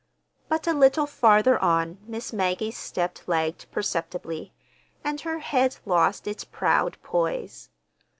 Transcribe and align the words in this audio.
But 0.49 0.65
a 0.65 0.73
little 0.73 1.05
farther 1.05 1.59
on 1.61 1.99
Miss 2.07 2.33
Maggie's 2.33 2.75
step 2.75 3.19
lagged 3.27 3.69
perceptibly, 3.71 4.51
and 5.03 5.21
her 5.21 5.37
head 5.37 5.77
lost 5.85 6.25
its 6.27 6.43
proud 6.43 6.97
poise. 7.03 7.69